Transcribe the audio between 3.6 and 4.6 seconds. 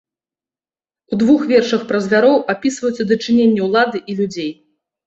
ўлады і людзей.